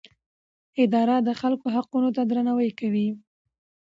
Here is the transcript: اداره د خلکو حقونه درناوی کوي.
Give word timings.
اداره 0.83 1.15
د 1.27 1.29
خلکو 1.41 1.67
حقونه 1.75 2.07
درناوی 2.31 2.69
کوي. 2.79 3.07